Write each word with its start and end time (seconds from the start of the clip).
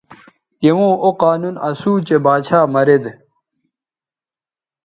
توؤں 0.59 0.93
او 1.03 1.09
قانون 1.23 1.55
اسو 1.69 1.91
چہء 2.07 2.19
باچھا 2.25 2.59
مرید 2.73 3.03